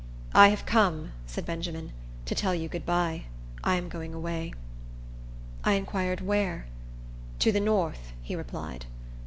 "I 0.33 0.47
have 0.47 0.65
come," 0.65 1.11
said 1.27 1.45
Benjamin, 1.45 1.91
"to 2.25 2.33
tell 2.33 2.55
you 2.55 2.67
good 2.67 2.87
by. 2.87 3.25
I 3.63 3.75
am 3.75 3.87
going 3.87 4.15
away." 4.15 4.51
I 5.63 5.73
inquired 5.73 6.21
where. 6.21 6.65
"To 7.37 7.51
the 7.51 7.59
north," 7.59 8.11
he 8.23 8.35
replied. 8.35 8.87